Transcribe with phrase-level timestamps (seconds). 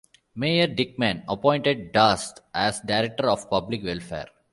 [0.33, 4.29] Mayor Dickmann appointed Darst as Director of Public Welfare.